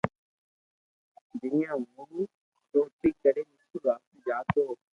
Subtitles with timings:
[1.41, 2.17] جڻي ھون
[2.71, 4.63] ڇوٽي ڪرين اسڪول واپس جاتو